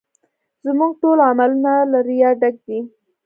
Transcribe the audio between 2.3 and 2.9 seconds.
ډک دي